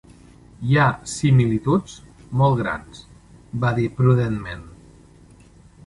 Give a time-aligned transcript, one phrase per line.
[0.69, 1.99] "Hi ha similituds
[2.41, 3.05] molt grans",
[3.67, 4.69] va dir prudentment.